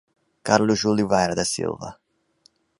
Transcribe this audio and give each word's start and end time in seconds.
Carlos 0.47 0.83
Oliveira 0.91 1.35
da 1.35 1.45
Silva 1.53 1.89